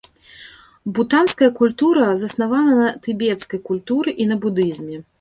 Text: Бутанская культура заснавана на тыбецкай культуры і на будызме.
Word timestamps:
Бутанская 0.95 1.51
культура 1.59 2.07
заснавана 2.23 2.73
на 2.81 2.89
тыбецкай 3.07 3.59
культуры 3.71 4.19
і 4.23 4.33
на 4.35 4.43
будызме. 4.47 4.97